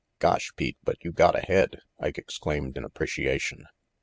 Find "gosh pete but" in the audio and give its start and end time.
0.17-0.97